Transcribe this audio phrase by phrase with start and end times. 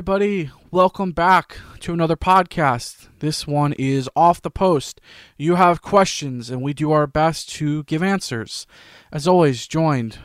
[0.00, 0.50] Everybody.
[0.70, 3.08] Welcome back to another podcast.
[3.18, 4.98] This one is Off the Post.
[5.36, 8.66] You have questions, and we do our best to give answers.
[9.12, 10.18] As always, joined,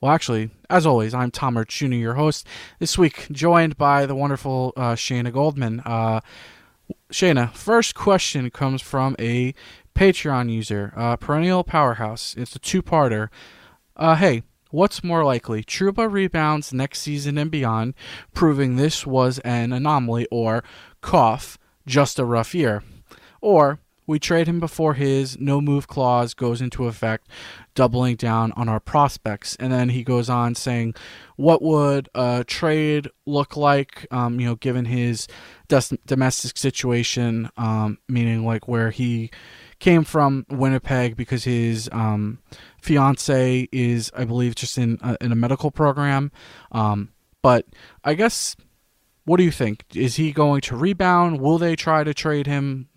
[0.00, 2.48] well, actually, as always, I'm Tom Archuni, your host.
[2.80, 5.82] This week, joined by the wonderful uh, Shayna Goldman.
[5.86, 6.20] Uh,
[7.12, 9.54] Shayna, first question comes from a
[9.94, 12.34] Patreon user, uh, Perennial Powerhouse.
[12.36, 13.28] It's a two parter.
[13.96, 14.42] Uh, hey,
[14.72, 15.62] What's more likely?
[15.62, 17.92] Trouba rebounds next season and beyond,
[18.32, 20.64] proving this was an anomaly, or
[21.02, 22.82] cough, just a rough year.
[23.42, 27.28] Or we trade him before his no move clause goes into effect,
[27.74, 29.56] doubling down on our prospects.
[29.60, 30.94] And then he goes on saying,
[31.36, 35.28] What would a trade look like, um, you know, given his
[35.68, 39.30] domestic situation, um, meaning like where he
[39.82, 42.38] came from Winnipeg because his um,
[42.80, 46.30] fiance is, I believe, just in a, in a medical program.
[46.70, 47.08] Um,
[47.42, 47.66] but
[48.04, 48.54] I guess,
[49.24, 49.84] what do you think?
[49.92, 51.40] Is he going to rebound?
[51.40, 52.88] Will they try to trade him?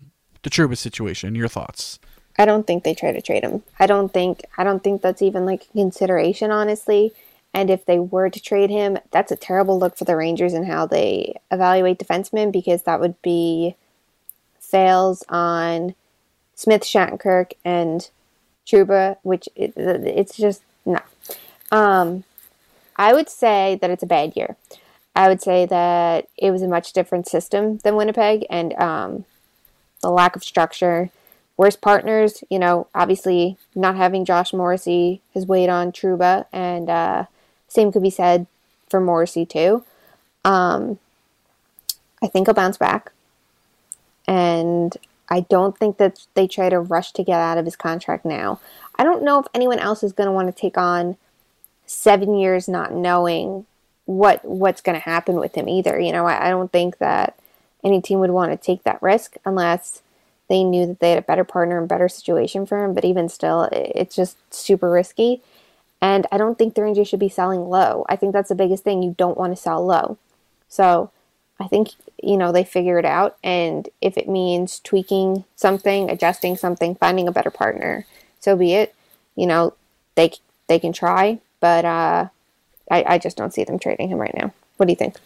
[0.44, 1.34] The Trouba situation.
[1.34, 1.98] Your thoughts?
[2.38, 3.64] I don't think they try to trade him.
[3.80, 7.12] I don't think I don't think that's even like a consideration, honestly.
[7.52, 10.66] And if they were to trade him, that's a terrible look for the Rangers and
[10.66, 13.74] how they evaluate defensemen because that would be
[14.60, 15.96] fails on
[16.56, 18.08] Smith, Shattenkirk, and
[18.66, 20.98] Trouba, which it, it's just no.
[21.70, 22.24] Um,
[22.96, 24.56] I would say that it's a bad year.
[25.14, 29.24] I would say that it was a much different system than Winnipeg, and um,
[30.02, 31.10] the lack of structure,
[31.56, 32.42] worse partners.
[32.50, 37.24] You know, obviously not having Josh Morrissey has weighed on Trouba, and uh,
[37.68, 38.46] same could be said
[38.88, 39.84] for Morrissey too.
[40.44, 40.98] Um,
[42.22, 43.12] I think he'll bounce back,
[44.26, 44.96] and
[45.28, 48.60] I don't think that they try to rush to get out of his contract now.
[48.96, 51.16] I don't know if anyone else is going to want to take on
[51.86, 53.66] seven years not knowing
[54.06, 55.98] what what's going to happen with him either.
[55.98, 57.36] You know, I, I don't think that
[57.84, 60.02] any team would want to take that risk unless
[60.48, 62.94] they knew that they had a better partner and better situation for him.
[62.94, 65.42] But even still, it's just super risky.
[66.00, 68.04] And I don't think the Rangers should be selling low.
[68.08, 69.02] I think that's the biggest thing.
[69.02, 70.18] You don't want to sell low.
[70.68, 71.10] So
[71.58, 71.90] I think
[72.22, 73.36] you know they figure it out.
[73.42, 78.06] And if it means tweaking something adjusting something finding a better partner
[78.40, 78.94] so be it.
[79.34, 79.74] You know
[80.14, 80.32] they
[80.68, 82.28] they can try but uh
[82.90, 84.52] I, I just don't see them trading him right now.
[84.76, 85.16] What do you think?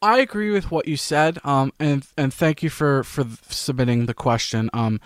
[0.00, 4.14] I agree with what you said, um, and and thank you for for submitting the
[4.14, 4.68] question.
[4.72, 5.00] Um,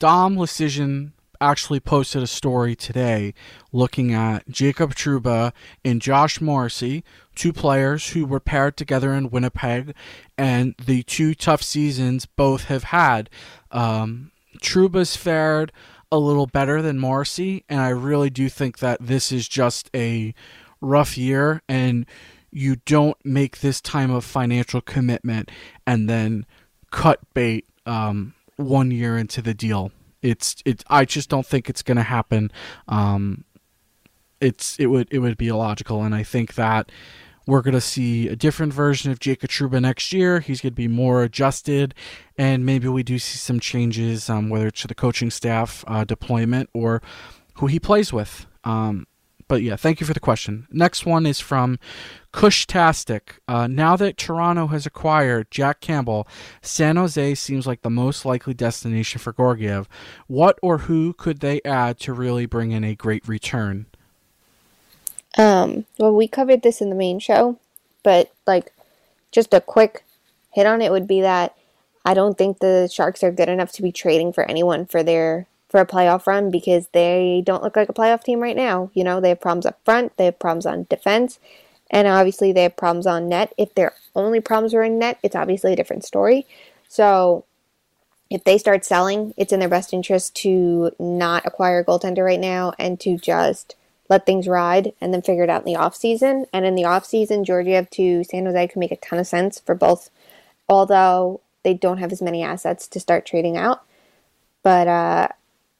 [0.00, 1.12] Dom Luszczyszyn
[1.42, 3.34] actually posted a story today
[3.72, 5.52] looking at Jacob Trouba
[5.84, 7.04] and Josh Morrissey,
[7.34, 9.94] two players who were paired together in Winnipeg,
[10.38, 13.28] and the two tough seasons both have had.
[13.70, 15.72] Um, Trouba's fared
[16.10, 20.34] a little better than Morrissey, and I really do think that this is just a
[20.80, 22.06] rough year, and
[22.50, 25.50] you don't make this time of financial commitment
[25.86, 26.44] and then
[26.90, 29.90] cut bait um, one year into the deal.
[30.22, 30.84] It's it.
[30.88, 32.50] I just don't think it's going to happen.
[32.88, 33.44] Um,
[34.40, 36.90] it's it would it would be illogical, and I think that
[37.46, 40.40] we're going to see a different version of Jacob Trouba next year.
[40.40, 41.94] He's going to be more adjusted,
[42.38, 46.04] and maybe we do see some changes, um, whether it's to the coaching staff uh,
[46.04, 47.02] deployment or
[47.56, 48.46] who he plays with.
[48.64, 49.06] Um,
[49.48, 50.66] but yeah, thank you for the question.
[50.70, 51.78] Next one is from
[52.32, 53.38] Kushtastic.
[53.46, 56.26] Uh, now that Toronto has acquired Jack Campbell,
[56.62, 59.88] San Jose seems like the most likely destination for Georgiev.
[60.28, 63.86] What or who could they add to really bring in a great return?
[65.36, 67.58] Um, well, we covered this in the main show,
[68.02, 68.72] but like
[69.30, 70.04] just a quick
[70.52, 71.54] hit on it would be that
[72.04, 75.46] I don't think the Sharks are good enough to be trading for anyone for their
[75.68, 78.90] for a playoff run because they don't look like a playoff team right now.
[78.92, 81.38] You know, they have problems up front, they have problems on defense,
[81.92, 83.52] and obviously they have problems on net.
[83.58, 86.46] If their only problems are in net, it's obviously a different story.
[86.88, 87.44] So
[88.30, 92.40] if they start selling, it's in their best interest to not acquire a goaltender right
[92.40, 93.76] now and to just
[94.08, 96.46] let things ride and then figure it out in the off season.
[96.52, 99.60] And in the off season, Georgiev to San Jose can make a ton of sense
[99.60, 100.10] for both,
[100.68, 103.82] although they don't have as many assets to start trading out.
[104.62, 105.28] But uh,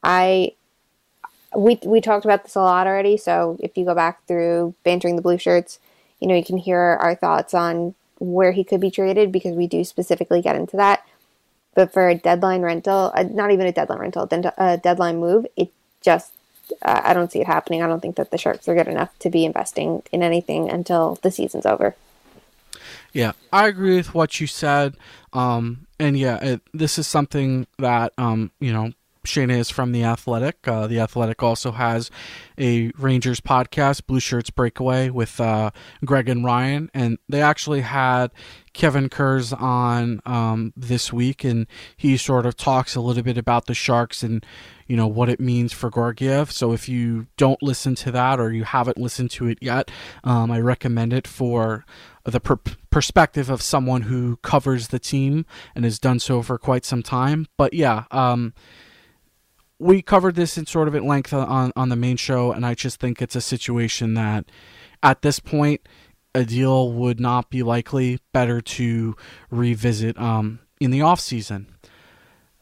[0.03, 0.53] I
[1.56, 3.17] we we talked about this a lot already.
[3.17, 5.79] So if you go back through bantering the blue shirts,
[6.22, 9.66] you know, you can hear our thoughts on where he could be traded because we
[9.66, 11.04] do specifically get into that.
[11.74, 15.72] But for a deadline rental, uh, not even a deadline rental, a deadline move, it
[16.00, 16.32] just,
[16.82, 17.82] uh, I don't see it happening.
[17.82, 21.19] I don't think that the Sharks are good enough to be investing in anything until
[21.22, 21.96] the season's over.
[23.12, 24.96] Yeah, I agree with what you said.
[25.32, 28.92] Um, and yeah, it, this is something that, um, you know,
[29.24, 30.66] Shayna is from The Athletic.
[30.66, 32.10] Uh, the Athletic also has
[32.58, 35.70] a Rangers podcast, Blue Shirts Breakaway, with uh,
[36.04, 36.90] Greg and Ryan.
[36.92, 38.32] And they actually had
[38.72, 41.66] Kevin Kurz on um, this week, and
[41.96, 44.44] he sort of talks a little bit about the Sharks and,
[44.86, 46.50] you know, what it means for Georgiev.
[46.50, 49.90] So if you don't listen to that or you haven't listened to it yet,
[50.24, 51.84] um, I recommend it for
[52.24, 52.58] the per-
[52.90, 57.46] perspective of someone who covers the team and has done so for quite some time.
[57.56, 58.54] But yeah, um,
[59.82, 62.75] we covered this in sort of at length on on the main show, and I
[62.75, 64.46] just think it's a situation that
[65.02, 65.87] at this point
[66.34, 68.20] a deal would not be likely.
[68.32, 69.17] Better to
[69.50, 71.67] revisit um, in the off season.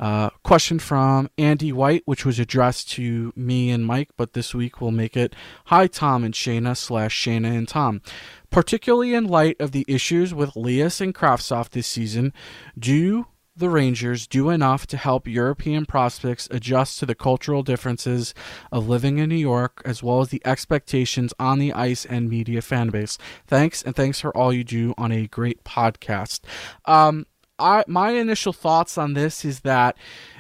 [0.01, 4.81] Uh, question from Andy White, which was addressed to me and Mike, but this week
[4.81, 5.37] we'll make it
[5.67, 8.01] Hi Tom and Shayna slash Shayna and Tom.
[8.49, 12.33] Particularly in light of the issues with Lias and Kravtsov this season,
[12.79, 13.27] do
[13.61, 18.35] the Rangers do enough to help European prospects adjust to the cultural differences
[18.73, 22.63] of living in New York, as well as the expectations on the ice and media
[22.63, 23.19] fan base?
[23.47, 26.41] Thanks, and thanks for all you do on a great podcast.
[26.87, 27.27] Um,
[27.59, 29.97] I my initial thoughts on this is that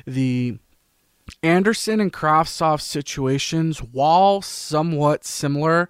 [0.06, 0.58] the
[1.42, 5.88] Andersson and Kravtsov situations, while somewhat similar,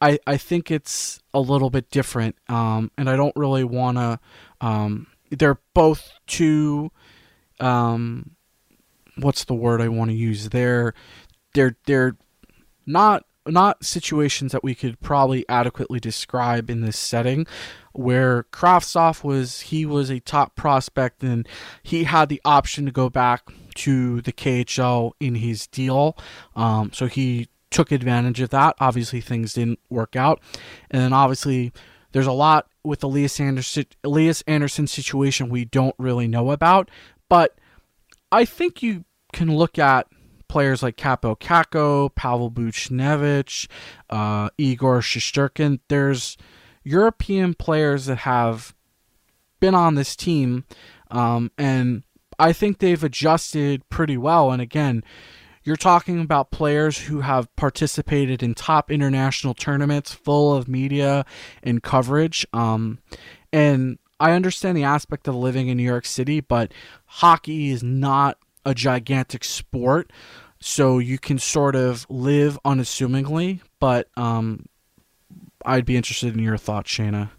[0.00, 2.36] I, I think it's a little bit different.
[2.48, 4.20] Um, and I don't really want to.
[4.60, 5.06] Um,
[5.38, 6.90] they're both too.
[7.60, 8.32] Um,
[9.16, 10.48] what's the word I want to use?
[10.48, 10.94] They're
[11.54, 12.16] they're they're
[12.86, 17.46] not not situations that we could probably adequately describe in this setting
[17.92, 21.48] where Kravtsov was he was a top prospect and
[21.82, 26.16] he had the option to go back to the KHL in his deal.
[26.54, 28.76] Um, so he took advantage of that.
[28.80, 30.40] Obviously, things didn't work out,
[30.90, 31.72] and then obviously
[32.12, 36.90] there's a lot with the Elias Andersson, Elias Andersson situation we don't really know about.
[37.28, 37.58] But
[38.30, 40.06] I think you can look at
[40.48, 43.68] players like Kaapo Kakko, Pavel Buchnevich,
[44.10, 45.80] uh, Igor Shesterkin.
[45.88, 46.36] There's
[46.84, 48.74] European players that have
[49.60, 50.64] been on this team,
[51.10, 52.02] um, and
[52.38, 54.50] I think they've adjusted pretty well.
[54.50, 55.04] And again,
[55.64, 61.24] you're talking about players who have participated in top international tournaments full of media
[61.62, 62.46] and coverage.
[62.52, 62.98] Um,
[63.52, 66.72] and I understand the aspect of living in New York City, but
[67.06, 70.12] hockey is not a gigantic sport.
[70.60, 74.66] So you can sort of live unassumingly, but um,
[75.66, 77.30] I'd be interested in your thoughts, Shayna.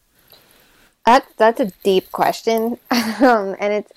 [1.05, 3.91] That that's a deep question, um, and it's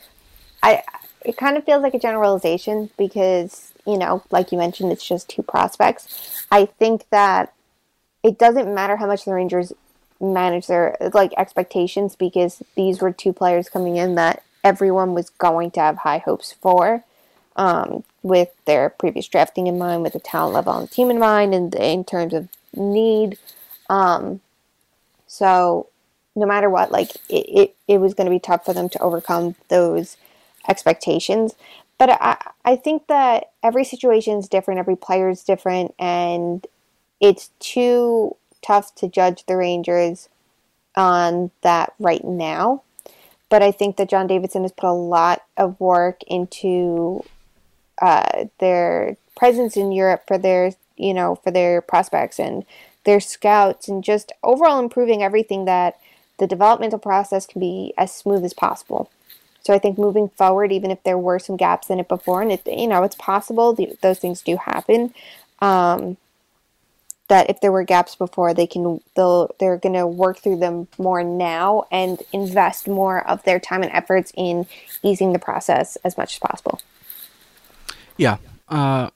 [0.62, 0.82] I
[1.24, 5.28] it kind of feels like a generalization because you know, like you mentioned, it's just
[5.28, 6.44] two prospects.
[6.50, 7.52] I think that
[8.22, 9.72] it doesn't matter how much the Rangers
[10.20, 15.70] manage their like expectations because these were two players coming in that everyone was going
[15.72, 17.04] to have high hopes for.
[17.54, 21.18] Um, with their previous drafting in mind, with the talent level on the team in
[21.18, 23.38] mind, and in terms of need.
[23.88, 24.40] Um,
[25.26, 25.88] so,
[26.34, 28.98] no matter what, like it, it, it was going to be tough for them to
[28.98, 30.16] overcome those
[30.68, 31.54] expectations.
[31.98, 36.66] But I, I think that every situation is different, every player is different, and
[37.20, 40.28] it's too tough to judge the Rangers
[40.94, 42.82] on that right now.
[43.48, 47.24] But I think that John Davidson has put a lot of work into
[48.02, 52.64] uh, their presence in Europe for their, you know, for their prospects and
[53.04, 55.98] their scouts, and just overall improving everything that
[56.38, 59.10] the developmental process can be as smooth as possible.
[59.66, 62.52] So I think moving forward, even if there were some gaps in it before, and
[62.52, 65.12] it, you know, it's possible the, those things do happen.
[65.60, 66.16] Um,
[67.28, 70.86] that if there were gaps before, they can they'll they're going to work through them
[70.96, 74.66] more now and invest more of their time and efforts in
[75.02, 76.80] easing the process as much as possible.
[78.16, 78.36] Yeah,
[78.68, 79.10] uh,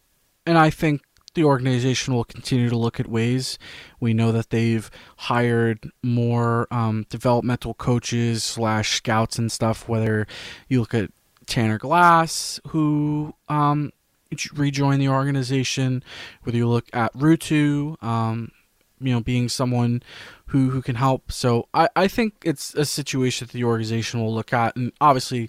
[0.45, 1.03] and I think
[1.35, 3.59] the organization will continue to look at ways.
[4.01, 9.89] We know that they've hired more um, developmental coaches slash scouts and stuff.
[9.89, 10.27] Whether
[10.69, 11.11] you look at
[11.47, 13.93] Tanner Glass, who um,
[14.55, 16.03] rejoined the organization,
[16.43, 18.51] whether you look at Ruutu, um,
[19.01, 20.03] you know, being someone
[20.47, 21.33] who who can help.
[21.33, 25.49] So I I think it's a situation that the organization will look at, and obviously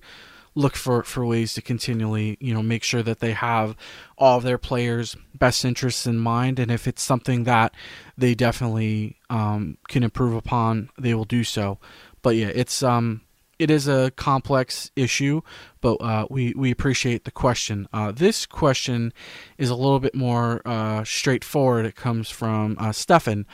[0.53, 3.75] look for, for ways to continually, you know, make sure that they have
[4.17, 6.60] all of their players' best interests in mind.
[6.60, 7.74] And if it's something that
[8.17, 11.79] they definitely um, can improve upon, they will do so.
[12.22, 13.22] But yeah, it's um,
[13.62, 15.41] it is a complex issue,
[15.81, 17.88] but uh, we we appreciate the question.
[17.93, 19.13] Uh, this question
[19.60, 21.86] is a little bit more uh, straightforward.
[21.86, 23.46] It comes from uh, Stefan.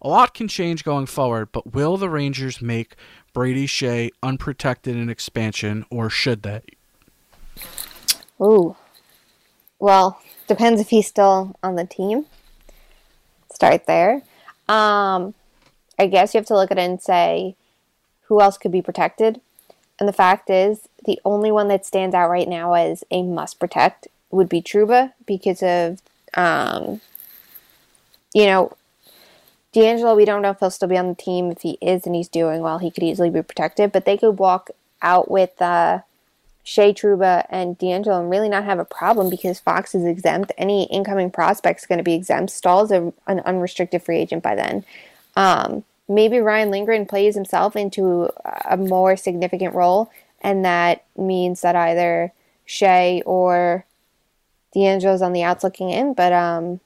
[0.00, 2.94] A lot can change going forward, but will the Rangers make
[3.36, 6.62] Brady Skjei unprotected in expansion, or should they?
[8.40, 8.76] Ooh.
[9.78, 12.24] well, depends if he's still on the team.
[13.52, 14.22] Start there.
[14.70, 15.34] Um,
[15.98, 17.56] I guess you have to look at it and say,
[18.22, 19.42] who else could be protected?
[20.00, 23.60] And the fact is, the only one that stands out right now as a must
[23.60, 26.00] protect would be Trouba because of,
[26.32, 27.02] um,
[28.32, 28.72] you know,
[29.76, 30.16] DeAngelo.
[30.16, 31.50] We don't know if he'll still be on the team.
[31.50, 33.92] If he is and he's doing well, he could easily be protected.
[33.92, 34.70] But they could walk
[35.02, 36.00] out with uh,
[36.64, 40.50] Skjei Trouba and DeAngelo and really not have a problem because Fox is exempt.
[40.56, 42.52] Any incoming prospect is going to be exempt.
[42.52, 44.82] Staal's a, an unrestricted free agent by then.
[45.36, 48.30] Um, maybe Ryan Lindgren plays himself into
[48.64, 52.32] a more significant role, and that means that either
[52.66, 53.84] Skjei or
[54.74, 56.14] DeAngelo's on the outs looking in.
[56.14, 56.80] But um,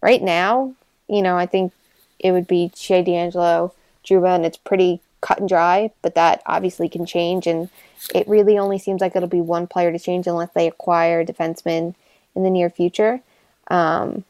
[0.00, 0.72] right now,
[1.06, 1.72] you know, I think
[2.18, 3.72] it would be Skjei DeAngelo,
[4.04, 5.90] Trouba, and it's pretty cut and dry.
[6.02, 7.68] But that obviously can change, and
[8.14, 11.26] it really only seems like it'll be one player to change unless they acquire a
[11.26, 11.94] defensemen
[12.34, 13.20] in the near future.
[13.68, 14.24] Um,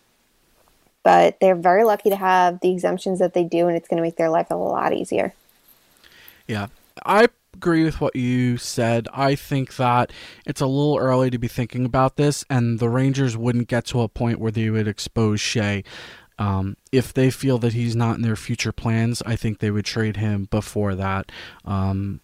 [1.03, 4.03] but they're very lucky to have the exemptions that they do, and it's going to
[4.03, 5.33] make their life a lot easier.
[6.47, 6.67] Yeah,
[7.05, 9.09] I agree with what you said.
[9.13, 10.13] I think that
[10.47, 14.01] it's a little early to be thinking about this, and the Rangers wouldn't get to
[14.03, 15.85] a point where they would expose Skjei.
[16.39, 19.85] Um, if they feel that he's not in their future plans, I think they would
[19.85, 21.33] trade him before that.
[21.65, 22.21] Um,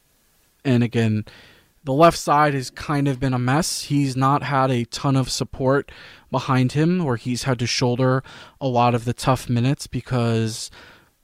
[0.64, 1.25] and again,
[1.85, 3.83] the left side has kind of been a mess.
[3.83, 5.92] He's not had a ton of support
[6.30, 8.23] behind him, where he's had to shoulder
[8.61, 10.71] a lot of the tough minutes because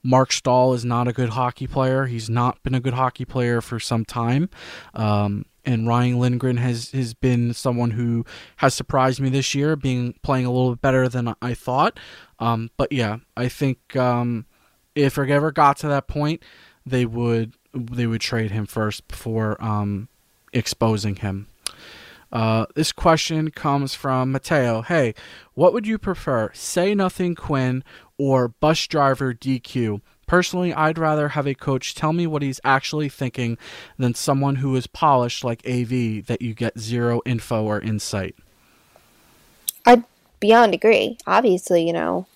[0.02, 2.06] Marc Staal is not a good hockey player.
[2.06, 4.50] He's not been a good hockey player for some time.
[4.94, 8.24] Um, and Ryan Lindgren has, has been someone who
[8.56, 11.98] has surprised me this year, being playing a little bit better than I thought.
[12.40, 14.46] Um, but yeah, I think um,
[14.94, 16.42] if it ever got to that point,
[16.84, 20.08] they would they would trade him first before um,
[20.52, 21.46] exposing him.
[22.32, 24.82] Uh, this question comes from Mateo.
[24.82, 25.14] Hey,
[25.54, 27.84] what would you prefer, say nothing Quinn
[28.18, 30.00] or bus driver DQ?
[30.26, 33.58] Personally, I'd rather have a coach tell me what he's actually thinking
[33.98, 38.36] than someone who is polished like AV that you get zero info or insight.
[39.84, 40.04] I
[40.38, 41.18] beyond agree.
[41.26, 42.26] Obviously, you know,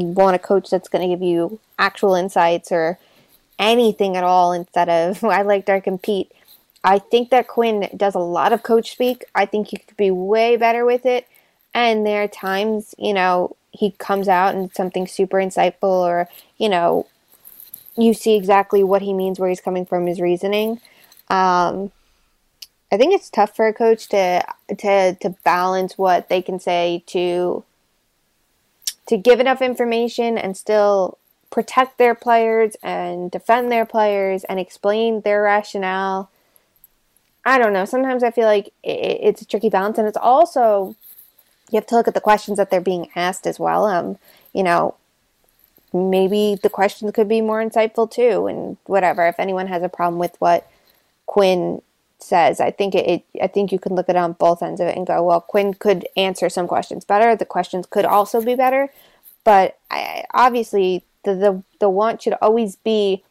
[0.00, 2.98] you want a coach that's going to give you actual insights or
[3.58, 6.32] anything at all instead of I like to compete
[6.84, 9.24] I think that Quinn does a lot of coach speak.
[9.34, 11.26] I think he could be way better with it.
[11.72, 16.68] And there are times, you know, he comes out and something super insightful or, you
[16.68, 17.06] know,
[17.96, 20.80] you see exactly what he means, where he's coming from, his reasoning.
[21.30, 21.90] Um,
[22.92, 24.44] I think it's tough for a coach to
[24.78, 27.64] to to balance what they can say to
[29.06, 31.18] to give enough information and still
[31.50, 36.30] protect their players and defend their players and explain their rationale
[37.44, 37.84] I don't know.
[37.84, 40.96] Sometimes I feel like it's a tricky balance, and it's also
[41.70, 43.84] you have to look at the questions that they're being asked as well.
[43.84, 44.18] Um,
[44.52, 44.94] you know,
[45.92, 49.26] maybe the questions could be more insightful too, and whatever.
[49.26, 50.70] If anyone has a problem with what
[51.26, 51.82] Quinn
[52.18, 54.80] says, I think it, it I think you can look at it on both ends
[54.80, 57.36] of it and go, well, Quinn could answer some questions better.
[57.36, 58.90] The questions could also be better,
[59.44, 63.22] but I, obviously the, the the want should always be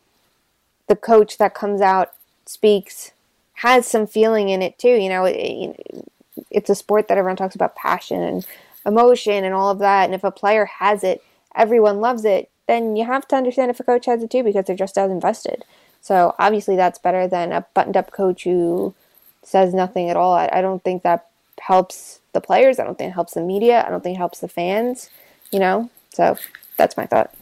[0.87, 2.13] the coach that comes out
[2.45, 3.11] speaks
[3.55, 4.89] has some feeling in it too.
[4.89, 6.05] You know, it,
[6.51, 8.45] it's a sport that everyone talks about passion and
[8.85, 10.05] emotion and all of that.
[10.05, 11.23] And if a player has it,
[11.55, 12.49] everyone loves it.
[12.67, 15.11] Then you have to understand if a coach has it too because they're just as
[15.11, 15.65] invested.
[16.03, 18.93] So obviously that's better than a buttoned up coach who
[19.41, 20.33] says nothing at all.
[20.33, 21.29] I, I don't think that
[21.59, 22.77] helps the players.
[22.77, 23.85] I don't think it helps the media.
[23.87, 25.09] I don't think it helps the fans.
[25.51, 26.37] You know, so
[26.77, 27.33] that's my thought.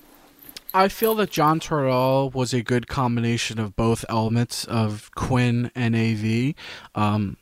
[0.73, 5.95] I feel that John Tortorella was a good combination of both elements of Quinn and
[5.95, 6.53] AV.
[6.93, 7.37] Um,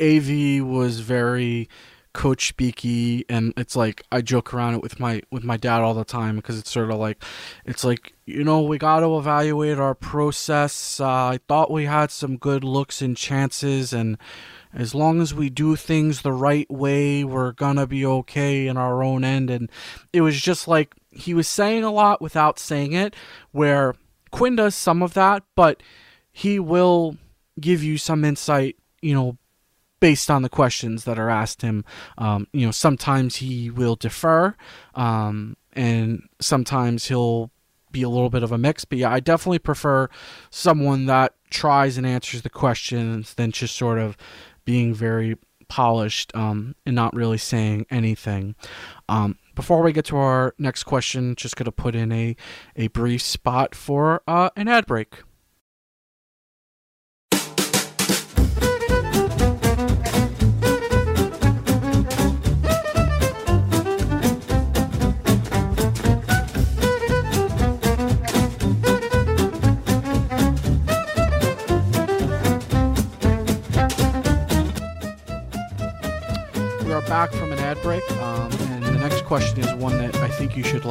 [0.00, 1.68] AV was very
[2.14, 5.94] coach speaky and it's like I joke around it with my with my dad all
[5.94, 7.22] the time because it's sort of like
[7.66, 11.00] it's like you know we got to evaluate our process.
[11.00, 14.16] Uh, I thought we had some good looks and chances and
[14.72, 19.02] as long as we do things the right way we're gonna be okay in our
[19.02, 19.50] own end.
[19.50, 19.70] And
[20.12, 23.14] it was just like he was saying a lot without saying it,
[23.50, 23.94] where
[24.30, 25.82] Quinn does some of that, but
[26.32, 27.16] he will
[27.60, 29.36] give you some insight, you know,
[30.04, 31.82] based on the questions that are asked him.
[32.18, 34.54] Um, you know, sometimes he will defer,
[34.94, 37.50] um, and sometimes he'll
[37.90, 38.84] be a little bit of a mix.
[38.84, 40.10] But yeah, I definitely prefer
[40.50, 44.18] someone that tries and answers the questions than just sort of
[44.66, 48.56] being very polished um, and not really saying anything.
[49.08, 52.36] Um, before we get to our next question, just going to put in a,
[52.76, 55.22] a brief spot for uh, an ad break.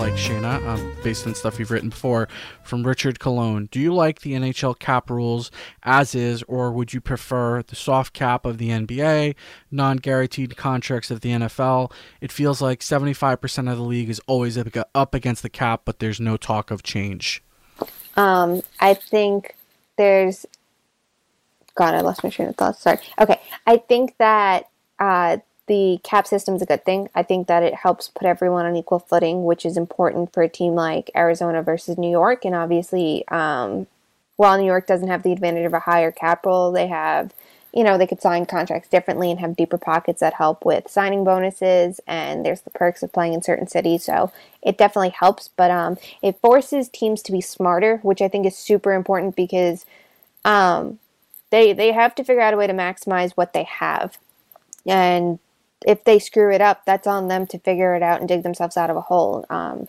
[0.03, 2.27] Like, Shayna, um, based on stuff you've written before.
[2.61, 5.49] From Richard Cologne, do you like the NHL cap rules
[5.81, 9.33] as is, or would you prefer the soft cap of the NBA,
[9.71, 11.93] non-guaranteed contracts of the NFL?
[12.19, 16.19] It feels like 75% of the league is always up against the cap, but there's
[16.19, 17.41] no talk of change.
[18.17, 19.55] Um, I think
[19.95, 20.45] there's.
[21.75, 22.77] God, I lost my train of thought.
[22.77, 22.99] Sorry.
[23.21, 24.65] Okay, I think that
[24.99, 27.09] uh, the cap system is a good thing.
[27.15, 30.49] I think that it helps put everyone on equal footing, which is important for a
[30.49, 32.43] team like Arizona versus New York.
[32.43, 33.87] And obviously, um,
[34.35, 37.33] while New York doesn't have the advantage of a higher cap roll, they have,
[37.73, 41.23] you know, they could sign contracts differently and have deeper pockets that help with signing
[41.23, 42.01] bonuses.
[42.07, 44.03] And there's the perks of playing in certain cities.
[44.03, 45.47] So it definitely helps.
[45.47, 49.85] But um, it forces teams to be smarter, which I think is super important because
[50.43, 50.99] um,
[51.51, 54.17] they, they have to figure out a way to maximize what they have.
[54.85, 55.39] And
[55.85, 58.77] if they screw it up, that's on them to figure it out and dig themselves
[58.77, 59.45] out of a hole.
[59.49, 59.87] Um,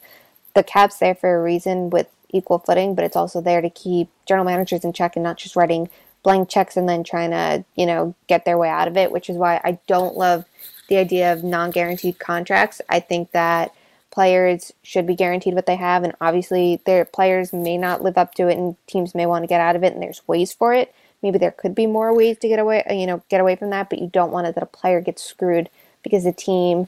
[0.54, 4.08] the cap's there for a reason with equal footing, but it's also there to keep
[4.26, 5.88] general managers in check and not just writing
[6.22, 9.30] blank checks and then trying to, you know, get their way out of it, which
[9.30, 10.44] is why I don't love
[10.88, 12.80] the idea of non guaranteed contracts.
[12.88, 13.72] I think that
[14.10, 18.34] players should be guaranteed what they have, and obviously their players may not live up
[18.34, 20.72] to it and teams may want to get out of it, and there's ways for
[20.72, 20.94] it.
[21.22, 23.90] Maybe there could be more ways to get away, you know, get away from that,
[23.90, 25.70] but you don't want it that a player gets screwed
[26.04, 26.86] because the team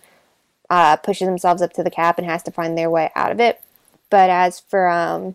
[0.71, 3.41] uh, pushes themselves up to the cap and has to find their way out of
[3.41, 3.61] it.
[4.11, 5.35] But as for um,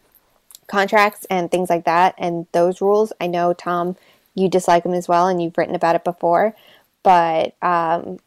[0.67, 3.98] contracts and things like that and those rules, I know, Tom,
[4.34, 6.56] you dislike them as well and you've written about it before.
[7.04, 8.20] But um,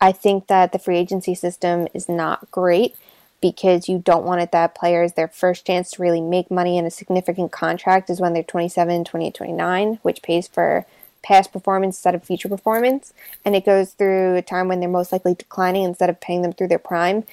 [0.00, 2.96] I think that the free agency system is not great
[3.40, 6.86] because you don't want it that players their first chance to really make money in
[6.86, 10.86] a significant contract is when they're 27 28 29 which pays for
[11.26, 13.12] past performance instead of future performance,
[13.44, 16.52] and it goes through a time when they're most likely declining instead of paying them
[16.52, 17.24] through their prime.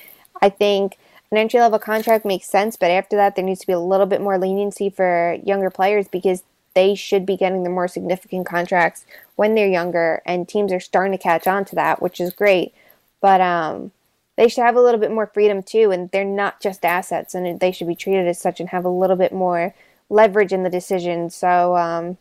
[0.41, 0.97] I think
[1.31, 4.07] an entry level contract makes sense, but after that, there needs to be a little
[4.07, 6.41] bit more leniency for younger players because
[6.73, 11.11] they should be getting the more significant contracts when they're younger, and teams are starting
[11.11, 12.73] to catch on to that, which is great.
[13.21, 13.91] But um,
[14.37, 17.59] they should have a little bit more freedom too, and they're not just assets, and
[17.59, 19.75] they should be treated as such and have a little bit more
[20.09, 21.29] leverage in the decision.
[21.29, 22.17] So um,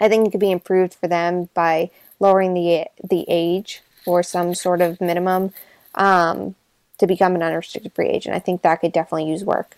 [0.00, 4.54] I think it could be improved for them by lowering the the age or some
[4.54, 5.52] sort of minimum
[5.94, 6.54] um,
[6.98, 8.34] to become an unrestricted free agent.
[8.34, 9.76] I think that could definitely use work.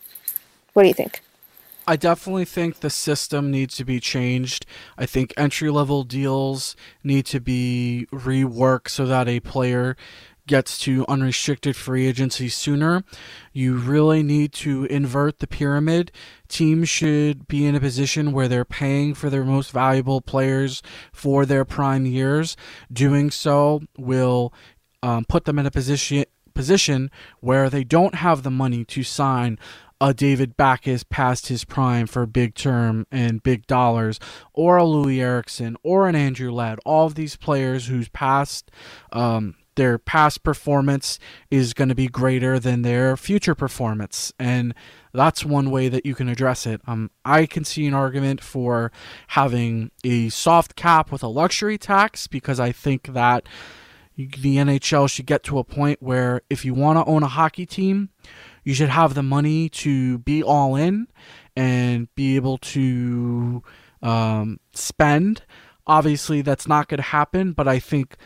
[0.72, 1.22] What do you think?
[1.86, 4.64] I definitely think the system needs to be changed.
[4.96, 9.96] I think entry level deals need to be reworked so that a player
[10.50, 13.04] gets to unrestricted free agency sooner.
[13.52, 16.10] You really need to invert the pyramid.
[16.48, 20.82] Teams should be in a position where they're paying for their most valuable players
[21.12, 22.56] for their prime years.
[22.92, 24.52] Doing so will
[25.04, 29.56] um, put them in a position position where they don't have the money to sign
[30.00, 34.18] a David Backes past his prime for big term and big dollars,
[34.52, 36.80] or a Louis Eriksson, or an Andrew Ladd.
[36.84, 38.72] All of these players whose past
[39.12, 41.18] um, their past performance
[41.50, 44.74] is going to be greater than their future performance and
[45.14, 46.82] that's one way that you can address it.
[46.86, 48.92] Um, i can see an argument for
[49.28, 53.48] having a soft cap with a luxury tax because i think that
[54.16, 57.64] the nhl should get to a point where if you want to own a hockey
[57.64, 58.10] team
[58.62, 61.06] you should have the money to be all in
[61.56, 63.62] and be able to
[64.02, 65.42] um, spend.
[65.86, 68.18] Obviously that's not going to happen but i think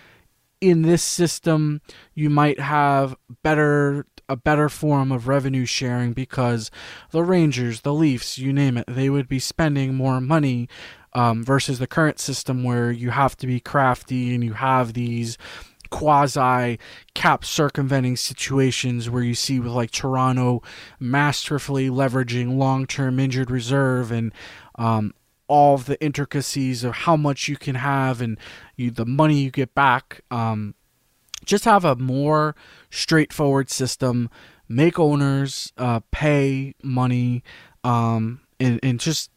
[0.60, 1.80] in this system
[2.14, 6.70] you might have better a better form of revenue sharing because
[7.10, 10.68] the Rangers, the Leafs, you name it, they would be spending more money
[11.12, 15.38] um, versus the current system where you have to be crafty and you have these
[15.90, 16.78] quasi
[17.14, 20.62] cap circumventing situations where you see with like Toronto
[20.98, 24.32] masterfully leveraging long term injured reserve and
[24.76, 25.14] um,
[25.48, 28.38] all of the intricacies of how much you can have and
[28.76, 30.22] you, the money you get back.
[30.30, 30.74] Um,
[31.44, 32.54] just have a more
[32.90, 34.30] straightforward system.
[34.68, 37.44] Make owners uh, pay money
[37.82, 39.30] um, and, and just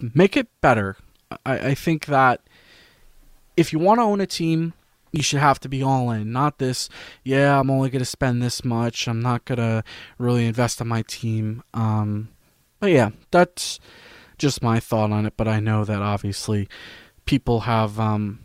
[0.00, 0.96] make it better.
[1.46, 2.40] I, I think that
[3.56, 4.72] if you want to own a team,
[5.12, 6.32] you should have to be all in.
[6.32, 6.88] Not this,
[7.22, 9.06] yeah, I'm only going to spend this much.
[9.06, 9.84] I'm not going to
[10.18, 11.62] really invest in my team.
[11.74, 12.30] Um,
[12.80, 13.78] but yeah, that's
[14.42, 16.68] just my thought on it, but I know that obviously
[17.26, 18.40] people have um,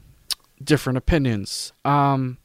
[0.64, 1.74] different opinions.
[1.84, 2.38] Um,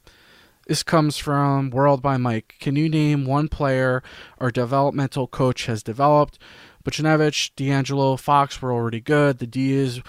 [0.67, 2.55] this comes from World by Mike.
[2.61, 4.03] Can you name one player
[4.39, 6.39] our developmental coach has developed?
[6.83, 9.39] Buchnevich, DeAngelo, Fox were already good.
[9.39, 10.01] The D is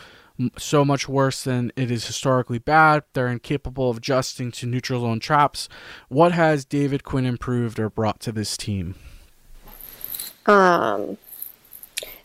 [0.58, 3.04] so much worse than it is historically bad.
[3.12, 5.68] They're incapable of adjusting to neutral zone traps.
[6.08, 8.96] What has David Quinn improved or brought to this team?
[10.46, 11.18] Um,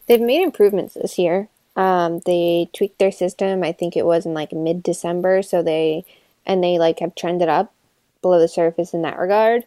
[0.08, 1.48] they've made improvements this year.
[1.76, 3.62] Um, they tweaked their system.
[3.62, 6.04] I think it was in like mid December, so they
[6.44, 7.72] and they like have trended up
[8.20, 9.64] below the surface in that regard.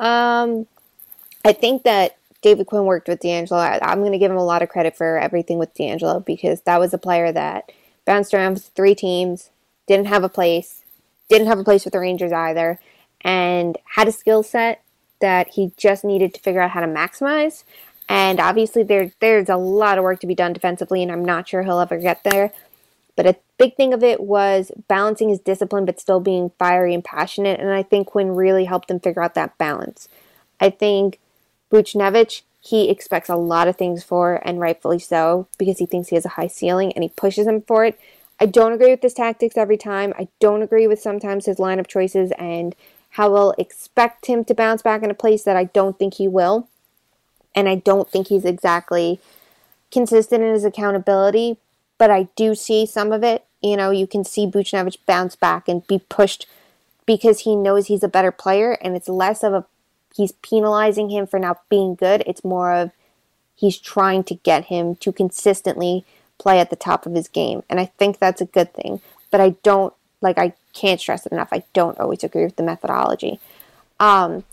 [0.00, 0.66] Um,
[1.44, 3.80] I think that David Quinn worked with DeAngelo.
[3.82, 6.62] I, am going to give him a lot of credit for everything with DeAngelo because
[6.62, 7.70] that was a player that
[8.04, 9.50] bounced around three teams,
[9.86, 10.84] didn't have a place,
[11.28, 12.80] didn't have a place with the Rangers either,
[13.22, 14.82] and had a skill set
[15.20, 17.64] that he just needed to figure out how to maximize.
[18.08, 21.48] And obviously, there there's a lot of work to be done defensively, and I'm not
[21.48, 22.52] sure he'll ever get there.
[23.16, 27.04] But a big thing of it was balancing his discipline, but still being fiery and
[27.04, 27.60] passionate.
[27.60, 30.08] And I think Quinn really helped him figure out that balance.
[30.60, 31.20] I think
[31.70, 36.16] Buchnevich, he expects a lot of things for, and rightfully so, because he thinks he
[36.16, 37.98] has a high ceiling and he pushes him for it.
[38.40, 40.12] I don't agree with his tactics every time.
[40.18, 42.74] I don't agree with sometimes his lineup choices and
[43.10, 46.26] how we'll expect him to bounce back in a place that I don't think he
[46.26, 46.68] will.
[47.54, 49.20] And I don't think he's exactly
[49.90, 51.56] consistent in his accountability,
[51.98, 53.44] but I do see some of it.
[53.62, 56.46] You know, you can see Buchnevich bounce back and be pushed
[57.06, 59.64] because he knows he's a better player, and it's less of a
[60.14, 62.22] he's penalizing him for not being good.
[62.26, 62.92] It's more of
[63.56, 66.04] he's trying to get him to consistently
[66.38, 67.62] play at the top of his game.
[67.68, 69.00] And I think that's a good thing.
[69.30, 71.48] But I don't like I can't stress it enough.
[71.52, 73.38] I don't always agree with the methodology.
[74.00, 74.44] Um,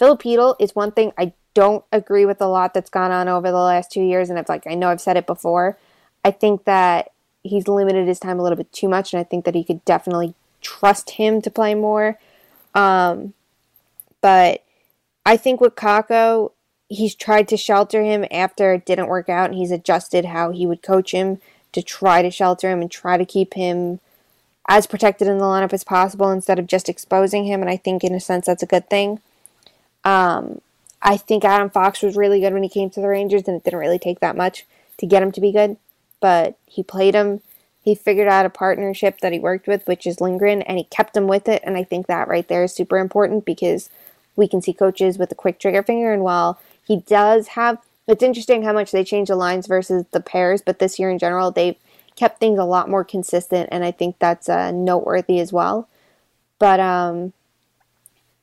[0.00, 3.90] is one thing I don't agree with a lot that's gone on over the last
[3.90, 5.78] two years, and I've like I know I've said it before.
[6.22, 9.46] I think that he's limited his time a little bit too much, and I think
[9.46, 12.18] that he could definitely trust him to play more.
[12.74, 13.32] Um,
[14.20, 14.64] but
[15.24, 16.52] I think with Kakko,
[16.90, 20.66] he's tried to shelter him after it didn't work out, and he's adjusted how he
[20.66, 21.38] would coach him
[21.72, 24.00] to try to shelter him and try to keep him
[24.68, 27.62] as protected in the lineup as possible instead of just exposing him.
[27.62, 29.20] And I think, in a sense, that's a good thing.
[30.04, 30.60] Um,
[31.02, 33.64] I think Adam Fox was really good when he came to the Rangers, and it
[33.64, 34.66] didn't really take that much
[34.98, 35.76] to get him to be good.
[36.20, 37.42] But he played him.
[37.82, 41.16] He figured out a partnership that he worked with, which is Lindgren, and he kept
[41.16, 41.62] him with it.
[41.64, 43.90] And I think that right there is super important because
[44.34, 46.12] we can see coaches with a quick trigger finger.
[46.12, 47.78] And while he does have,
[48.08, 51.18] it's interesting how much they change the lines versus the pairs, but this year in
[51.18, 51.76] general, they've
[52.14, 55.88] kept things a lot more consistent, and I think that's uh, noteworthy as well.
[56.58, 57.32] But um,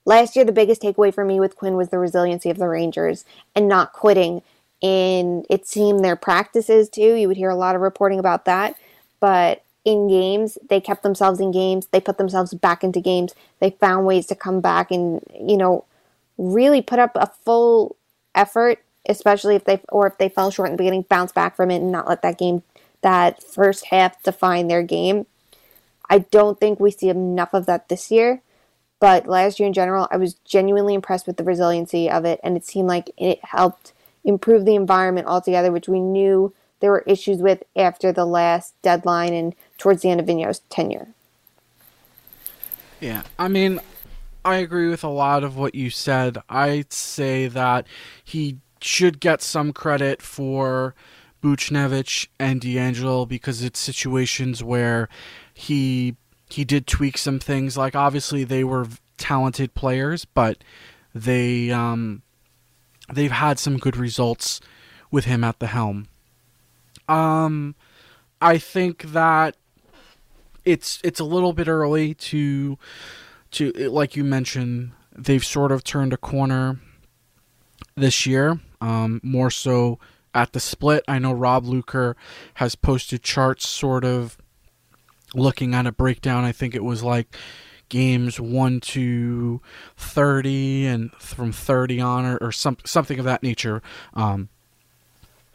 [0.05, 3.25] last year, the biggest takeaway for me with Quinn was the resiliency of the Rangers
[3.55, 4.41] and not quitting.
[4.81, 7.15] In it seemed their practices too.
[7.15, 8.75] You would hear a lot of reporting about that,
[9.21, 11.87] but in games, they kept themselves in games.
[11.87, 13.33] They put themselves back into games.
[13.59, 15.85] They found ways to come back and you know
[16.37, 17.95] really put up a full
[18.35, 21.71] effort, especially if they or if they fell short in the beginning, bounce back from
[21.71, 22.63] it and not let that game
[23.01, 25.25] that first half define their game.
[26.09, 28.41] I don't think we see enough of that this year,
[29.03, 32.55] but last year in general, I was genuinely impressed with the resiliency of it, and
[32.55, 33.91] it seemed like it helped
[34.23, 39.33] improve the environment altogether, which we knew there were issues with after the last deadline
[39.33, 41.09] and towards the end of Vigneault's tenure.
[43.01, 43.81] Yeah, I mean,
[44.45, 46.37] I agree with a lot of what you said.
[46.47, 47.85] I'd say that
[48.23, 50.95] he should get some credit for
[51.43, 55.09] Buchnevich and DeAngelo because it's situations where
[55.53, 56.15] he
[56.53, 57.75] he did tweak some things.
[57.77, 58.87] Like obviously they were
[59.17, 60.63] talented players, but
[61.13, 62.21] they um,
[63.11, 64.61] they've had some good results
[65.09, 66.07] with him at the helm.
[67.09, 67.73] Um,
[68.39, 69.57] I think that
[70.63, 72.77] it's it's a little bit early to
[73.51, 76.79] to like you mentioned they've sort of turned a corner
[77.95, 79.97] this year um, more so
[80.35, 81.03] at the split.
[81.07, 82.15] I know Rob Luker
[82.55, 84.37] has posted charts sort of
[85.33, 86.43] looking at a breakdown.
[86.43, 87.35] I think it was like
[87.89, 89.61] games 1 to
[89.97, 93.81] 30 and from 30 on or, or some, something of that nature.
[94.13, 94.49] Um,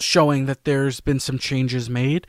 [0.00, 2.24] showing that there's been some changes made.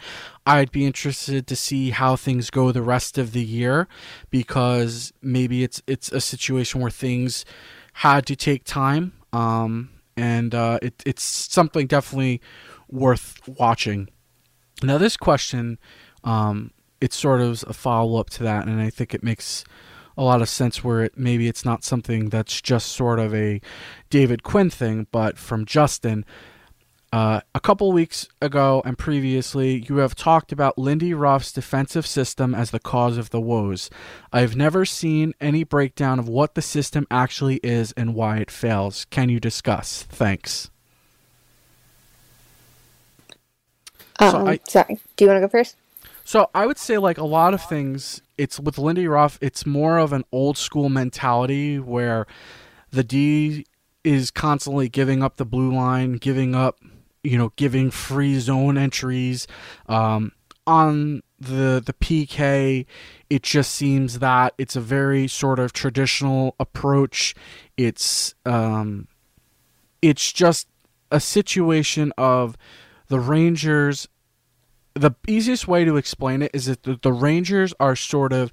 [0.45, 3.87] I'd be interested to see how things go the rest of the year
[4.31, 7.45] because maybe it's it's a situation where things
[7.93, 9.13] had to take time.
[9.31, 12.41] Um, and uh, it, it's something definitely
[12.89, 14.09] worth watching.
[14.81, 15.77] Now, this question,
[16.23, 19.63] um, it's sort of a follow up to that, and I think it makes
[20.17, 23.61] a lot of sense where it maybe it's not something that's just sort of a
[24.09, 26.25] David Quinn thing, but from Justin.
[27.11, 32.53] Uh, a couple weeks ago and previously, you have talked about Lindy Ruff's defensive system
[32.53, 33.89] as the cause of the woes.
[34.31, 39.05] I've never seen any breakdown of what the system actually is and why it fails.
[39.05, 40.03] Can you discuss?
[40.03, 40.69] Thanks.
[44.19, 44.99] Um, so I, sorry.
[45.15, 45.77] Do you want to go first?
[46.29, 48.21] So I would say like a lot of things.
[48.37, 49.39] It's with Lindy Ruff.
[49.41, 52.27] It's more of an old school mentality where
[52.91, 53.65] the D
[54.03, 56.77] is constantly giving up the blue line, giving up,
[57.23, 59.47] you know, giving free zone entries.
[59.87, 60.33] Um,
[60.67, 62.85] on the the PK,
[63.31, 67.33] it just seems that it's a very sort of traditional approach.
[67.75, 69.07] It's um,
[70.03, 70.67] it's just
[71.09, 72.55] a situation of
[73.07, 74.07] the Rangers.
[74.93, 78.51] The easiest way to explain it is that the, the Rangers are sort of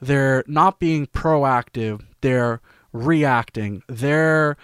[0.00, 2.04] they're not being proactive.
[2.20, 2.60] They're
[2.92, 3.82] reacting.
[3.88, 4.56] They're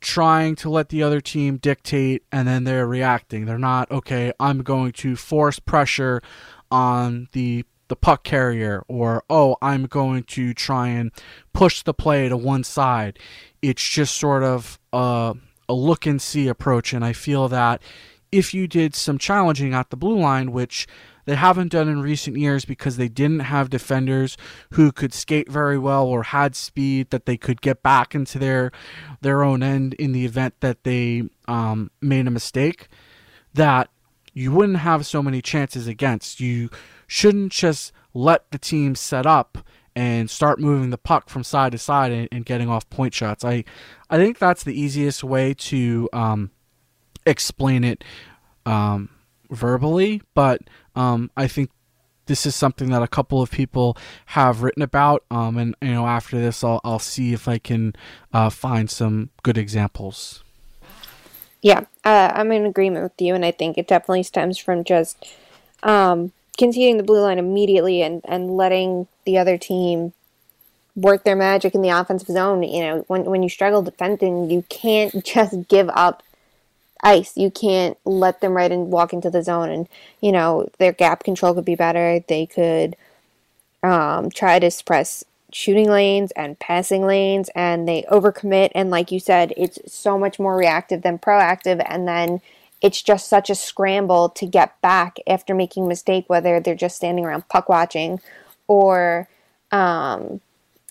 [0.00, 3.44] trying to let the other team dictate and then they're reacting.
[3.44, 6.20] They're not, okay, I'm going to force pressure
[6.70, 11.10] on the the puck carrier or oh, I'm going to try and
[11.52, 13.18] push the play to one side.
[13.60, 15.34] It's just sort of a,
[15.68, 17.82] a look and see approach and I feel that
[18.32, 20.88] if you did some challenging at the blue line, which
[21.24, 24.36] they haven't done in recent years because they didn't have defenders
[24.72, 28.72] who could skate very well or had speed that they could get back into their
[29.20, 32.88] their own end in the event that they um, made a mistake.
[33.54, 33.90] That
[34.32, 36.40] you wouldn't have so many chances against.
[36.40, 36.70] You
[37.06, 39.58] shouldn't just let the team set up
[39.94, 43.44] and start moving the puck from side to side and, and getting off point shots.
[43.44, 43.64] I
[44.10, 46.50] I think that's the easiest way to um,
[47.26, 48.04] explain it
[48.66, 49.08] um,
[49.50, 50.62] verbally, but
[50.94, 51.70] um, I think
[52.26, 56.06] this is something that a couple of people have written about, um, and you know
[56.06, 57.94] after this, I'll I'll see if I can
[58.32, 60.42] uh, find some good examples.
[61.60, 65.16] Yeah, uh, I'm in agreement with you, and I think it definitely stems from just
[65.82, 70.12] um, conceding the blue line immediately and and letting the other team
[70.94, 72.62] work their magic in the offensive zone.
[72.62, 76.22] You know, when when you struggle defending, you can't just give up
[77.02, 77.36] ice.
[77.36, 79.70] You can't let them right and walk into the zone.
[79.70, 79.88] And,
[80.20, 82.20] you know, their gap control could be better.
[82.26, 82.96] They could
[83.82, 88.70] um, try to suppress shooting lanes and passing lanes, and they overcommit.
[88.74, 91.84] And, like you said, it's so much more reactive than proactive.
[91.86, 92.40] And then
[92.80, 97.24] it's just such a scramble to get back after making mistake, whether they're just standing
[97.24, 98.20] around puck watching
[98.66, 99.28] or.
[99.70, 100.42] Um,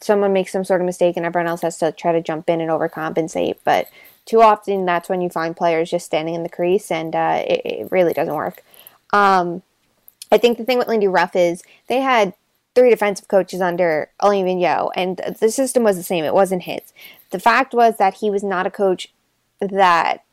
[0.02, 2.60] someone makes some sort of mistake and everyone else has to try to jump in
[2.60, 3.58] and overcompensate.
[3.64, 3.88] But
[4.26, 7.62] too often that's when you find players just standing in the crease, and uh, it,
[7.66, 8.64] it, really doesn't work.
[9.12, 9.64] Um,
[10.32, 12.34] I think the thing with Lindy Ruff is they had
[12.74, 16.24] three defensive coaches under Vigneault, and the system was the same.
[16.24, 16.94] It wasn't his.
[17.32, 19.10] The fact was that he was not a coach
[19.60, 20.24] that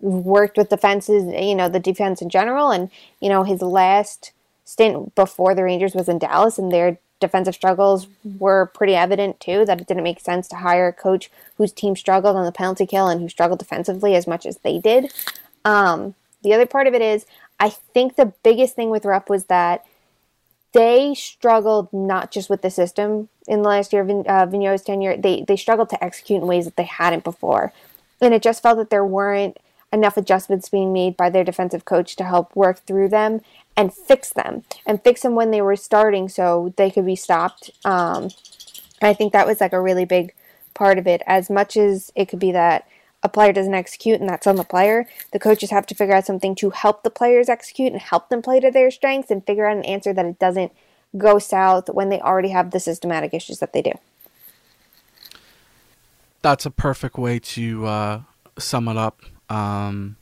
[0.00, 2.70] worked with defenses, you know, the defense in general.
[2.70, 2.90] And,
[3.20, 4.32] you know, his last
[4.64, 8.06] stint before the Rangers was in Dallas, and their defensive struggles
[8.38, 9.64] were pretty evident too.
[9.64, 12.86] That it didn't make sense to hire a coach whose team struggled on the penalty
[12.86, 15.12] kill and who struggled defensively as much as they did.
[15.64, 17.24] Um, the other part of it is,
[17.58, 19.86] I think the biggest thing with Ruff was that
[20.72, 25.16] they struggled not just with the system in the last year of uh, Vigneault's tenure.
[25.16, 27.72] They they struggled to execute in ways that they hadn't before,
[28.20, 29.58] and it just felt that there weren't
[29.92, 33.40] enough adjustments being made by their defensive coach to help work through them
[33.76, 37.70] and fix them and fix them when they were starting so they could be stopped.
[37.84, 38.30] Um,
[39.00, 40.34] I think that was like a really big
[40.74, 41.22] part of it.
[41.26, 42.86] As much as it could be that
[43.22, 46.26] a player doesn't execute and that's on the player, the coaches have to figure out
[46.26, 49.66] something to help the players execute and help them play to their strengths and figure
[49.66, 50.72] out an answer that it doesn't
[51.16, 53.92] go south when they already have the systematic issues that they do.
[56.40, 58.20] That's a perfect way to uh,
[58.58, 59.22] sum it up.
[59.52, 60.16] Um,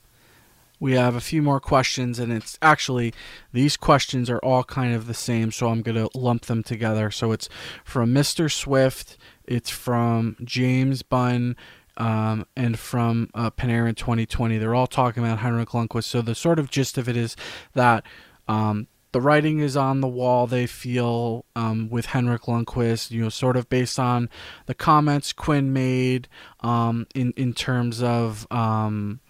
[0.81, 3.13] we have a few more questions, and it's actually
[3.53, 7.11] these questions are all kind of the same, so I'm going to lump them together.
[7.11, 7.49] So it's
[7.85, 8.51] from Mr.
[8.51, 11.55] Swift, it's from James Bunn,
[11.99, 14.57] um, and from uh, Panarin 2020.
[14.57, 16.05] They're all talking about Henrik Lundqvist.
[16.05, 17.37] So the sort of gist of it is
[17.75, 18.05] that
[18.49, 20.47] um, the writing is on the wall.
[20.47, 24.29] They feel um, with Henrik Lundqvist, you know, sort of based on
[24.67, 26.29] the comments Quinn made
[26.61, 29.21] um, in in terms of um,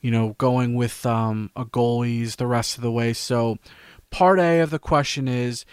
[0.00, 3.12] you know, going with um, a goalies the rest of the way.
[3.12, 3.58] So,
[4.10, 5.64] part A of the question is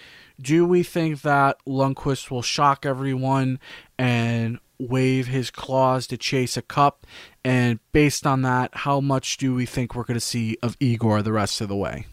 [0.41, 3.59] do we think that Lundqvist will shock everyone
[3.97, 7.07] and waive his clause to chase a cup?
[7.43, 11.21] And based on that, how much do we think we're going to see of Igor
[11.21, 12.07] the rest of the way?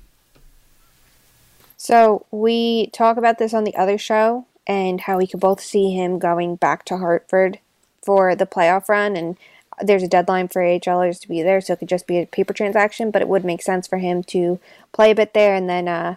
[1.85, 5.91] So, we talk about this on the other show and how we could both see
[5.91, 7.59] him going back to Hartford
[8.05, 9.37] for the playoff run and
[9.83, 12.53] there's a deadline for AHLers to be there, so it could just be a paper
[12.53, 14.61] transaction, but it would make sense for him to
[14.93, 16.15] play a bit there and then uh,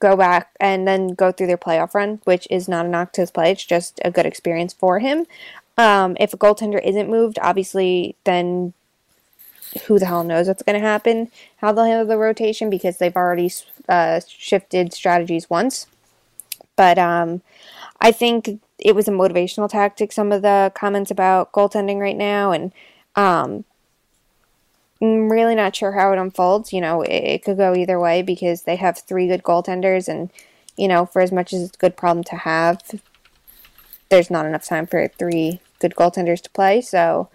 [0.00, 3.20] go back and then go through their playoff run, which is not a knock to
[3.20, 3.52] his play.
[3.52, 5.26] It's just a good experience for him.
[5.78, 8.72] Um, if a goaltender isn't moved, obviously, then
[9.86, 13.16] who the hell knows what's going to happen, how they'll handle the rotation because they've
[13.16, 13.50] already
[13.88, 15.86] uh, shifted strategies once.
[16.76, 17.42] But um,
[18.00, 20.12] I think it was a motivational tactic.
[20.12, 22.72] Some of the comments about goaltending right now, and
[23.16, 23.64] um,
[25.00, 26.72] I'm really not sure how it unfolds.
[26.72, 30.30] You know, it, it could go either way because they have three good goaltenders, and
[30.76, 32.82] you know, for as much as it's a good problem to have,
[34.08, 36.80] there's not enough time for three good goaltenders to play.
[36.80, 37.28] So,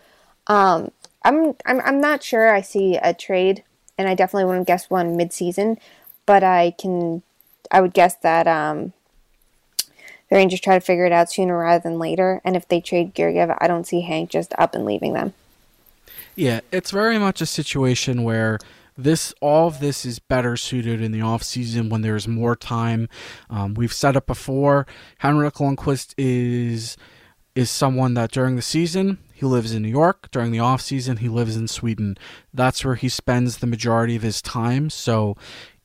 [0.47, 0.91] um,
[1.23, 2.53] I'm I'm I'm not sure.
[2.53, 3.63] I see a trade,
[3.97, 5.77] and I definitely wouldn't guess one mid-season,
[6.25, 7.23] but I can.
[7.71, 8.93] I would guess that um,
[10.29, 12.41] the Rangers try to figure it out sooner rather than later.
[12.43, 15.33] And if they trade Georgiev, I don't see Hank just up and leaving them.
[16.35, 18.59] Yeah, it's very much a situation where
[18.97, 23.09] this all of this is better suited in the off season when there's more time.
[23.49, 24.85] Um, we've said it before.
[25.19, 26.97] Henrik Lundqvist is
[27.55, 30.29] is someone that during the season he lives in New York.
[30.31, 32.17] During the off season, he lives in Sweden.
[32.53, 34.89] That's where he spends the majority of his time.
[34.89, 35.37] So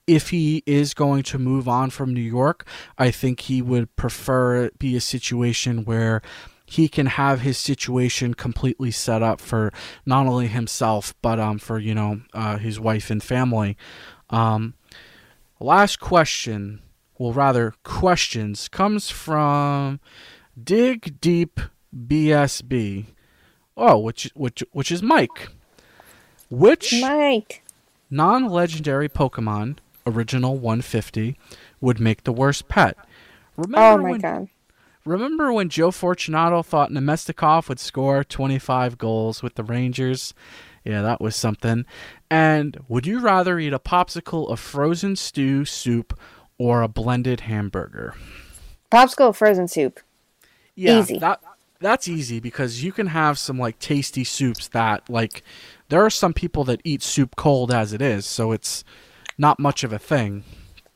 [0.08, 2.66] if he is going to move on from New York,
[2.98, 6.20] I think he would prefer it be a situation where
[6.66, 9.72] he can have his situation completely set up for
[10.04, 13.76] not only himself but um for you know uh, his wife and family.
[14.30, 14.74] Um,
[15.60, 16.82] last question,
[17.18, 20.00] well rather questions, comes from
[20.60, 21.60] Dig Deep
[21.94, 23.13] BSB.
[23.76, 25.48] Oh, which which which is Mike.
[26.50, 27.62] Which Mike
[28.10, 31.36] non-legendary Pokemon original 150
[31.80, 32.96] would make the worst pet?
[33.56, 34.48] Remember oh my when, god.
[35.04, 40.32] Remember when Joe Fortunato thought Namestnikov would score 25 goals with the Rangers?
[40.84, 41.84] Yeah, that was something.
[42.30, 46.18] And would you rather eat a popsicle of frozen stew soup
[46.58, 48.14] or a blended hamburger?
[48.90, 50.00] Popsicle of frozen soup.
[50.74, 51.18] Yeah, Easy.
[51.18, 51.40] That,
[51.84, 55.42] that's easy because you can have some like tasty soups that like
[55.90, 58.84] there are some people that eat soup cold as it is, so it's
[59.36, 60.44] not much of a thing.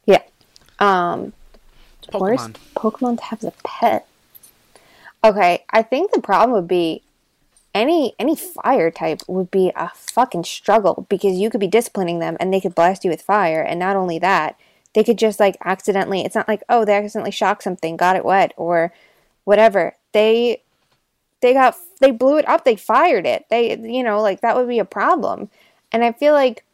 [0.07, 0.23] Yeah.
[0.79, 1.35] Um
[2.11, 2.21] Pokemon.
[2.21, 4.07] worst Pokemon to have as a pet.
[5.23, 7.03] Okay, I think the problem would be
[7.75, 12.39] any any fire type would be a fucking struggle because you could be disciplining them
[12.41, 14.59] and they could blast you with fire and not only that,
[14.95, 18.25] they could just like accidentally it's not like, oh, they accidentally shocked something, got it
[18.25, 18.91] wet or
[19.45, 19.95] whatever.
[20.13, 20.63] They
[21.41, 23.47] they got they blew it up they fired it.
[23.51, 25.51] They you know like that would be a problem.
[25.93, 26.65] And i feel like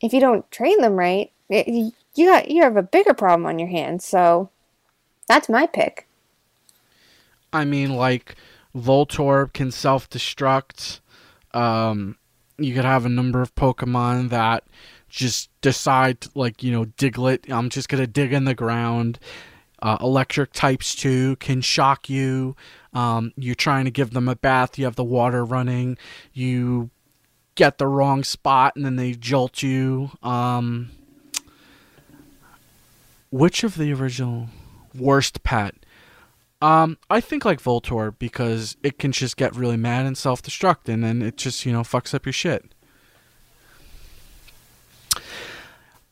[0.00, 3.58] if you don't train them right it, you got you have a bigger problem on
[3.58, 4.04] your hands.
[4.04, 4.50] So
[5.28, 6.06] that's my pick.
[7.52, 8.36] I mean like
[8.74, 11.00] voltorb can self-destruct.
[11.54, 12.16] Um
[12.58, 14.64] you could have a number of pokemon that
[15.08, 19.18] just decide like you know diglett i'm just gonna dig in the ground.
[19.82, 22.56] Uh, electric types too can shock you
[22.96, 25.98] um, you're trying to give them a bath, you have the water running,
[26.32, 26.88] you
[27.54, 30.12] get the wrong spot, and then they jolt you.
[30.22, 30.90] Um,
[33.30, 34.48] which of the original
[34.94, 35.74] worst pet?
[36.62, 40.88] Um, I think like Voltorb because it can just get really mad and self destruct,
[40.88, 42.64] and then it just you know fucks up your shit.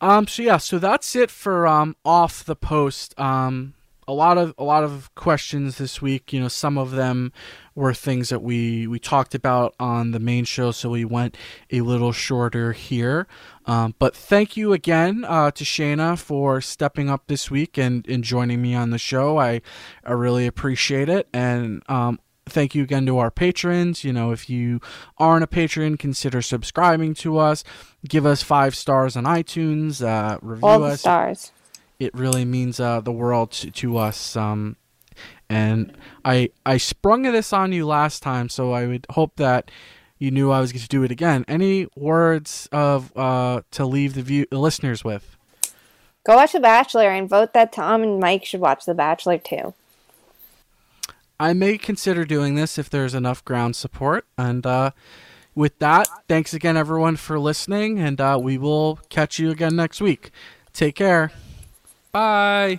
[0.03, 3.19] Um, so yeah, so that's it for um off the post.
[3.19, 3.73] Um,
[4.07, 6.33] a lot of a lot of questions this week.
[6.33, 7.33] You know, some of them
[7.75, 11.37] were things that we we talked about on the main show, so we went
[11.71, 13.27] a little shorter here.
[13.67, 18.23] Um, but thank you again uh, to Shayna for stepping up this week and, and
[18.23, 19.39] joining me on the show.
[19.39, 19.63] I
[20.05, 24.05] I really appreciate it, and um, thank you again to our patrons.
[24.05, 24.81] You know, if you
[25.19, 27.65] aren't a patron, consider subscribing to us.
[28.07, 30.05] Give us five stars on iTunes.
[30.05, 31.01] Uh, review All us.
[31.01, 31.53] stars
[31.99, 34.37] it really means uh, the world to, to us.
[34.37, 34.77] Um,
[35.49, 39.71] and I I sprung this on you last time, so I would hope that
[40.19, 41.45] you knew I was going to do it again.
[41.47, 45.37] Any words of uh, to leave the view the listeners with?
[46.25, 49.75] Go watch The Bachelor and vote that Tom and Mike should watch The Bachelor too.
[51.39, 54.25] I may consider doing this if there's enough ground support.
[54.39, 54.93] And uh,
[55.55, 60.01] with that, thanks again, everyone, for listening, and uh, we will catch you again next
[60.01, 60.31] week.
[60.73, 61.33] Take care.
[62.15, 62.79] Bye.